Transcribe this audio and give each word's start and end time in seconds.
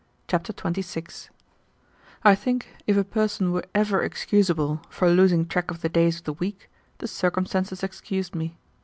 Chapter 0.27 0.51
26 0.51 1.29
I 2.23 2.33
think 2.33 2.69
if 2.87 2.97
a 2.97 3.03
person 3.03 3.51
were 3.51 3.65
ever 3.75 4.01
excusable 4.01 4.81
for 4.89 5.07
losing 5.11 5.45
track 5.45 5.69
of 5.69 5.81
the 5.81 5.89
days 5.89 6.17
of 6.17 6.23
the 6.23 6.33
week, 6.33 6.71
the 6.97 7.07
circumstances 7.07 7.83
excused 7.83 8.33
me. 8.33 8.57